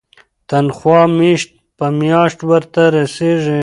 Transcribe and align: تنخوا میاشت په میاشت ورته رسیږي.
تنخوا 0.49 1.01
میاشت 1.17 1.49
په 1.77 1.85
میاشت 1.99 2.39
ورته 2.49 2.81
رسیږي. 2.95 3.59